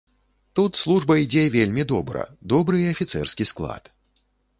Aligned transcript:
Тут 0.59 0.77
служба 0.83 1.17
ідзе 1.23 1.43
вельмі 1.55 1.83
добра, 1.91 2.23
добры 2.53 2.81
і 2.85 2.87
афіцэрскі 2.95 3.47
склад. 3.51 3.83